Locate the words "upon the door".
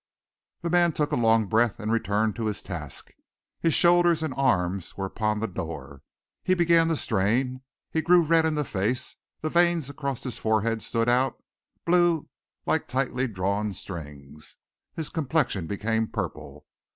5.05-6.01